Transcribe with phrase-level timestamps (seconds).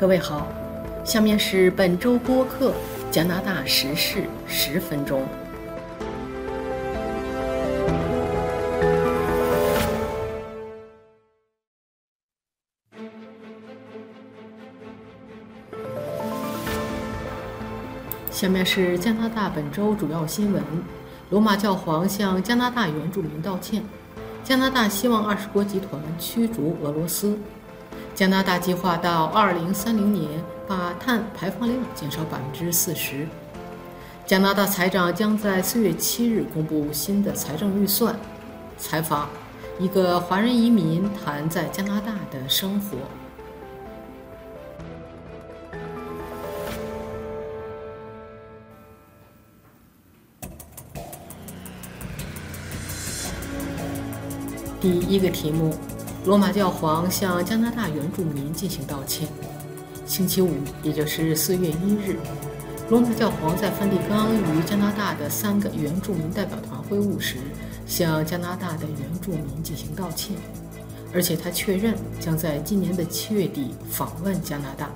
[0.00, 0.46] 各位好，
[1.04, 2.72] 下面是本周播客
[3.10, 5.26] 加拿大时事十分钟。
[18.30, 20.62] 下面是加拿大本周主要新闻：
[21.30, 23.82] 罗马教皇向加拿大原住民道歉；
[24.44, 27.36] 加拿大希望二十国集团驱逐俄罗斯。
[28.18, 30.28] 加拿大计划到二零三零年
[30.66, 33.24] 把碳排放量减少百分之四十。
[34.26, 38.18] 加拿大财长将在四月七日公布新的财政预算。
[38.76, 39.28] 采访：
[39.78, 42.98] 一个华人移民谈在加拿大的生活。
[54.80, 55.72] 第一个题目。
[56.24, 59.28] 罗马教皇向加拿大原住民进行道歉。
[60.04, 60.50] 星期五，
[60.82, 62.16] 也就是四月一日，
[62.90, 67.36] 罗马教皇在梵蒂冈与加拿大的三个原住民代表团会晤时，
[67.86, 70.36] 向加拿大的原住民进行道歉，
[71.14, 74.90] 而且他确认将在今年的七月底访问加拿大。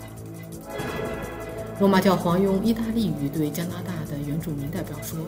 [1.78, 5.18] 罗马教皇用意大利语对加拿大的原住民代表说：“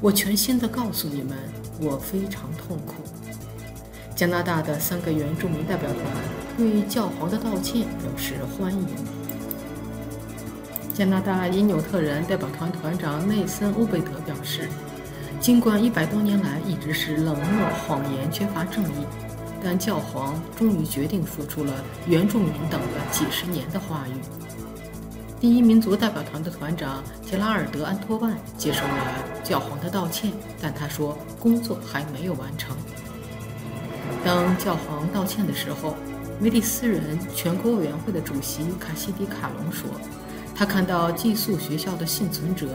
[0.00, 1.36] 我全心地告诉你们，
[1.80, 2.94] 我非常痛苦。”
[4.18, 6.02] 加拿大的三个原住民代表团
[6.56, 8.84] 对教皇的道歉表示欢迎。
[10.92, 14.68] 加拿大因纽特人代表团团长内森·欧贝德表示，
[15.38, 19.06] 尽管一百多年来一直是冷漠、谎言、缺乏正义，
[19.62, 21.72] 但教皇终于决定说出了
[22.08, 24.18] 原住民等了几十年的话语。
[25.38, 32.76] 第一民族代表团的团长杰拉尔德·安托万接受了教皇的道歉，但他说工作还没有完成。
[34.24, 35.96] 当教皇道歉的时候，
[36.40, 39.88] 梅蒂斯人全国委员会的主席卡西迪卡隆说
[40.54, 42.68] ：“他看到寄宿学校的幸存者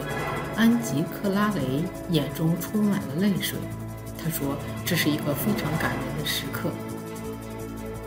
[0.55, 3.57] 安吉克拉雷眼中充满了泪水。”
[4.23, 6.69] 他说：“这是一个非常感人的时刻。”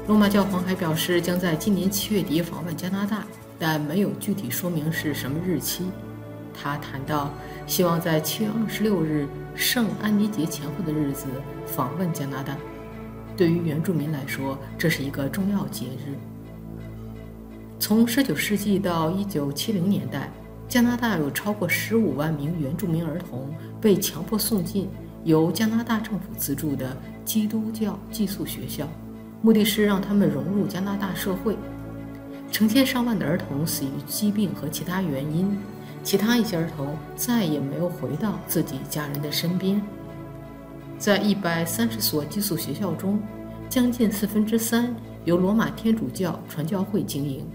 [0.09, 3.25] 罗马教皇还表示将在今年七月底访问加拿大，
[3.59, 5.91] 但没有具体说明是什么日期。
[6.55, 7.31] 他谈到
[7.67, 11.27] 希望在七月二十六日圣安妮节前后的日子
[11.67, 12.57] 访问加拿大。
[13.37, 16.17] 对于原住民来说，这是一个重要节日。
[17.79, 20.31] 从19世纪到1970年代，
[20.67, 24.89] 加拿大有超过15万名原住民儿童被强迫送进
[25.25, 28.89] 由加拿大政府资助的基督教寄宿学校，
[29.43, 31.57] 目的是让他们融入加拿大社会。
[32.51, 35.59] 成千上万的儿童死于疾病和其他原因，
[36.03, 39.83] 其他一些儿童再也没有回到自己家人的身边。
[40.99, 43.21] 在一百三十所寄宿学校中，
[43.69, 47.47] 将近四分之三由罗马天主教传教会经营，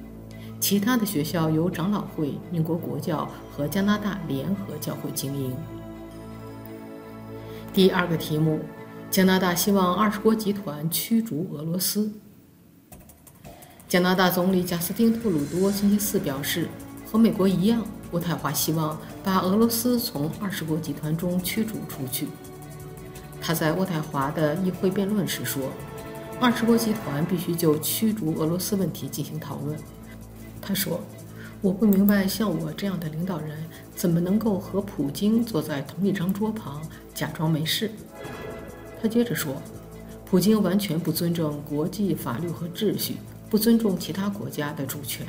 [0.59, 5.55] 其他的学校由长老会、英国国教和加拿大联合教会经营。
[7.73, 8.59] 第二个题目：
[9.09, 12.11] 加拿大希望二十国集团驱逐俄罗斯。
[13.87, 16.67] 加拿大总理贾斯汀·特鲁多星期四表示，
[17.11, 22.27] 和美国一样，渥太华希望把俄罗斯从二十国集团中驱逐出去。
[23.41, 25.63] 他在渥太华的议会辩论时说
[26.39, 29.77] ：“二十国集团必须就驱逐俄罗斯问题进行讨论。”
[30.61, 31.01] 他说
[31.59, 33.57] ：“我不明白，像我这样的领导人
[33.95, 36.81] 怎么能够和普京坐在同一张桌旁，
[37.15, 37.89] 假装没事。”
[39.01, 39.55] 他接着说
[40.23, 43.17] ：“普京完全不尊重国际法律和秩序，
[43.49, 45.25] 不尊重其他国家的主权。”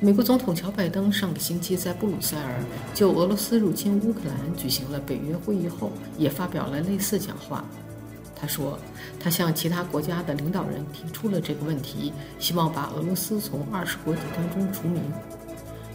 [0.00, 2.62] 美国总统乔拜登上个星期在布鲁塞尔
[2.92, 7.64] 就俄罗斯入侵乌克兰举行了北约会议后，也发表了类似讲话。
[8.34, 8.78] 他说，
[9.18, 15.00] 他向其他国家的领导人提出了这个问题，希望把俄罗斯从二十国集团中除名。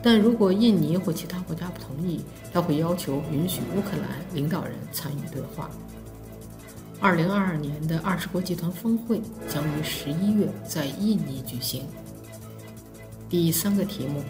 [0.02, 2.22] 但如果印尼或其他国家不同意，
[2.54, 5.70] 他会要求允许乌克兰领导人参与对话。
[7.02, 11.84] 二零二二年的二十国集团峰会将于十一月在印尼举行。
[13.29, 14.23] 第三个题目：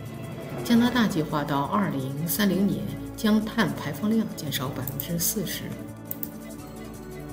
[0.65, 2.83] 加拿大计划到二零三零年
[3.15, 5.63] 将碳排放量减少百分之四十。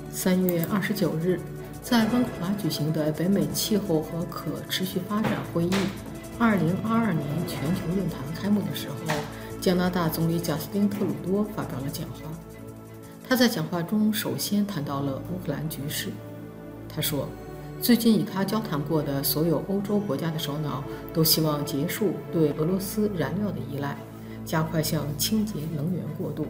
[0.09, 1.37] 三月二十九日，
[1.83, 5.71] 在温哥华举行的北美气候和可持续发展会议
[6.39, 8.95] 二零二二年全球论坛开幕的时候，
[9.59, 12.31] 加拿大总理贾斯汀·特鲁多发表了讲话。
[13.27, 16.07] 他在讲话中首先谈到了乌克兰局势。
[16.87, 17.27] 他说。
[17.79, 20.83] 最近与他交谈过的所有欧洲国家的首脑
[21.13, 23.95] 都希望结束对俄罗斯燃料的依赖，
[24.43, 26.47] 加快向清洁能源过渡。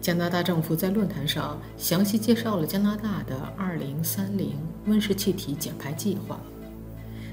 [0.00, 4.50] 加拿大政府在论坛上详细介绍了加拿大的2030
[4.86, 6.38] 温室气体减排计划。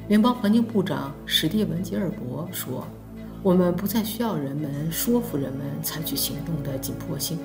[0.07, 2.87] 联邦环境部长史蒂文·吉尔伯说
[3.43, 7.37] ：“我们不再需要人们说服人们采取行动的紧迫性。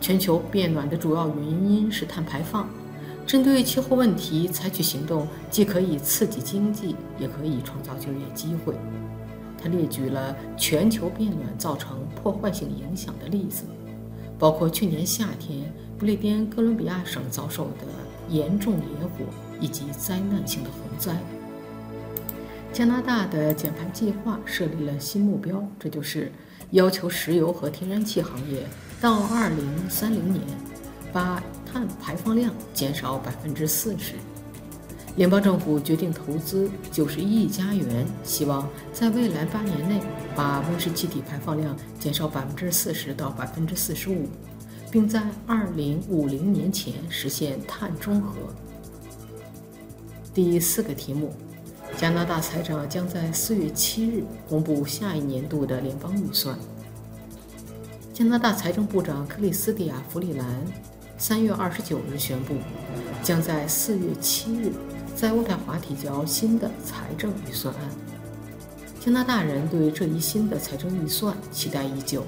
[0.00, 2.68] 全球变暖的主要原因是碳排放。
[3.26, 8.74] 针对气候问题采取行动，既可以刺激经济，也可以创造就业机会。”
[9.60, 13.64] 他列举了全球变暖造成破坏性影响的例子，
[14.38, 17.86] 包括去年夏天不列颠哥伦比亚省遭受的
[18.28, 19.24] 严重野火
[19.60, 21.16] 以及灾难性的洪灾。
[22.72, 26.30] 加拿大的减排计划设立了新目标，这就是
[26.72, 28.66] 要求石油和天然气行业
[29.00, 30.42] 到2030年
[31.12, 31.42] 把
[31.76, 33.96] 碳排放量减少40%。
[35.16, 40.00] 联邦政府决定投资90亿加元，希望在未来八年内
[40.34, 44.16] 把温室气体排放量减少40%到45%，
[44.90, 48.32] 并在2050年前实现碳中和。
[50.32, 51.34] 第四个题目。
[51.98, 56.58] 加拿大财长将在四月七日公布下一年度的联邦预算。
[58.12, 60.46] 加拿大财政部长克里斯蒂亚·弗里兰
[61.18, 62.56] 三月二十九日宣布，
[63.22, 64.70] 将在四月七日
[65.14, 67.82] 在渥太华提交新的财政预算案。
[69.00, 72.22] 加拿大人对这一新的财政预算期待已久。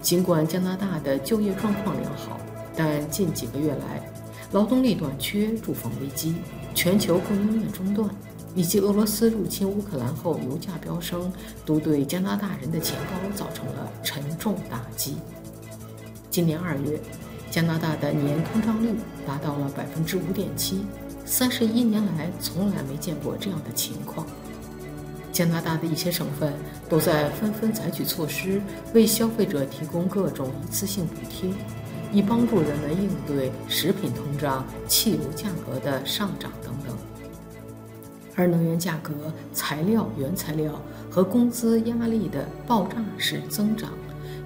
[0.00, 2.40] 尽管加拿大的就业状况良好，
[2.74, 4.10] 但近几个月来，
[4.52, 6.36] 劳动力短缺、住房危机、
[6.74, 8.08] 全球供应链中断。
[8.56, 11.32] 以及俄罗斯入侵乌克兰后油价飙升，
[11.66, 15.16] 都对加拿大人的钱包造成了沉重打击。
[16.30, 17.00] 今年二月，
[17.54, 18.92] 加拿大的年通胀率
[19.24, 20.84] 达到了百分之五点七，
[21.24, 24.26] 三十一年来从来没见过这样的情况。
[25.30, 26.52] 加拿大的一些省份
[26.88, 28.60] 都在纷纷采取措施，
[28.92, 31.48] 为消费者提供各种一次性补贴，
[32.10, 36.96] 以帮助人们应对食品通胀、汽油价格的上涨等等。
[38.34, 39.12] 而能源价格、
[39.52, 43.92] 材料、原材料和工资压力的爆炸式增长，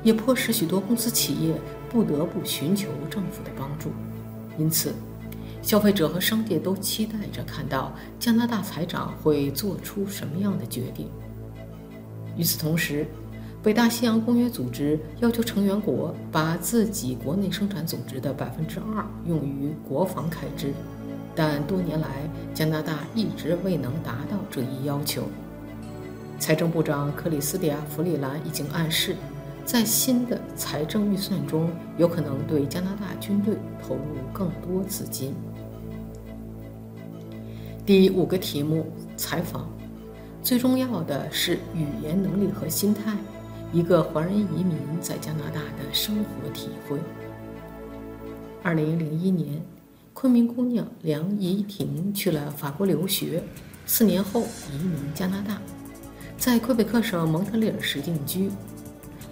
[0.03, 1.55] 也迫使许多公司企业
[1.91, 3.91] 不得不寻求政府的帮助。
[4.59, 4.95] 因此，
[5.62, 11.09] 消费者和商界都期待着看到加拿大财长会做出什么样的决定。
[12.37, 13.06] 与此同时，
[13.62, 20.73] 北大西洋公约组织要求成员国把自己国内生产总值的百分之二用于国防开支。
[21.35, 22.09] 但多年来，
[22.55, 25.23] 加拿大一直未能达到这一要求。
[26.39, 29.17] 财政部长克里斯蒂亚·弗里兰已经暗示，
[29.69, 34.00] 在新的财政预算中，有可能对加拿大军队投入
[34.32, 35.35] 更多资金。
[37.85, 39.69] 第五个题目：采访。
[40.43, 43.15] 最重要的是语言能力和心态。
[43.70, 46.99] 一个华人移民在加拿大的生活体会。
[48.62, 49.61] 二零零一年。
[50.15, 53.43] 昆明姑娘梁怡婷去了法国留学，
[53.85, 55.61] 四年后移民加拿大，
[56.38, 58.50] 在魁北克省蒙特利尔市定居。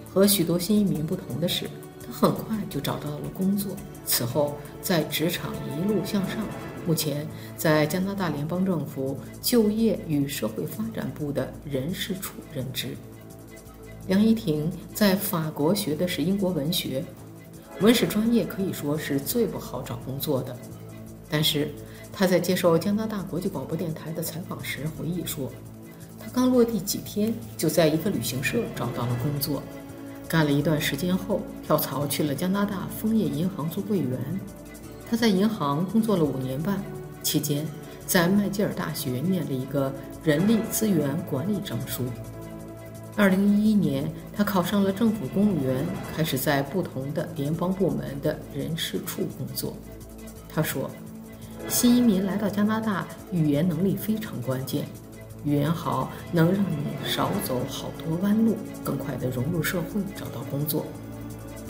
[0.09, 1.69] 和许多新移民不同的是，
[2.07, 3.77] 他很快就找到了工作。
[4.07, 6.47] 此后，在职场一路向上，
[6.87, 7.27] 目前
[7.57, 12.97] 在加拿大联邦政府就业与社会发展部的人事处任职。
[14.07, 17.05] 梁怡婷在法国学的是英国文学。
[17.81, 20.57] 文史专业可以说是最不好找工作的，
[21.29, 21.71] 但是
[22.11, 25.53] 他在接受加拿大国际广播电台的采访时回忆说，
[26.19, 29.63] 他刚落地几天就在一个旅行社找到了工作，
[30.29, 34.19] 干了一段时间后跳槽去了加拿大枫叶银行做柜员。
[35.09, 36.83] 他在银行工作了五年半，
[37.23, 37.65] 期间
[38.07, 39.93] 在麦吉尔大学念了一个
[40.25, 42.05] 人力资源管理证书。
[43.15, 49.75] 二零一一年，他考上了政府公务员，开始在不同的联邦部门的人事处工作。
[50.49, 50.91] 他说
[51.69, 54.87] ：“新移民来到加拿大，语言能力非常关键。
[55.45, 60.87] 语言好，能让你少走好多弯路，更快地融入社会，找到工作。”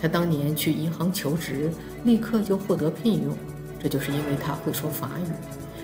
[0.00, 1.70] 他当年去银行求职，
[2.04, 3.37] 立刻就获得聘用，
[3.82, 5.30] 这就是因为他会说法语，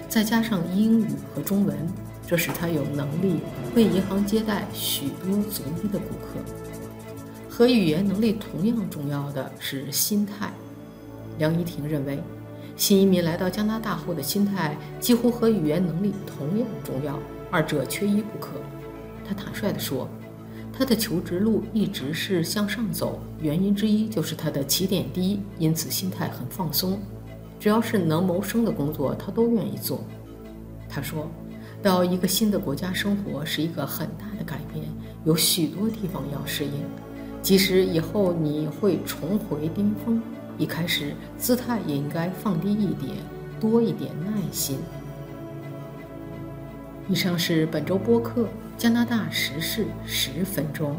[0.08, 1.76] 再加上英语和中文。
[2.24, 3.40] 这使他有能力
[3.74, 6.40] 为银行接待许多族裔的顾客。
[7.50, 10.50] 和语言能力同样重要的是心态。
[11.38, 12.22] 梁怡婷认为，
[12.76, 17.18] 新移民来到加拿大后的心态几乎和语言能力同样重要，
[17.52, 18.54] 二者缺一不可。
[19.24, 20.08] 他坦率地说，
[20.72, 26.98] 他的求职路一直是向上走，原因之一就是他的起点低，因此心态很放松。
[27.60, 30.02] 只要是能谋生的工作，他都愿意做。
[30.88, 31.30] 他说。
[31.82, 34.86] 到一个新的国家生活是一个很大的改变，
[35.24, 36.70] 有许多地方要适应。
[37.42, 40.22] 即使以后你会重回巅峰，
[40.56, 43.16] 一开始姿态也应该放低一点，
[43.58, 44.78] 多一点耐心。
[47.08, 48.42] 以上是本周播客
[48.76, 50.92] 《加拿大时事十分钟》。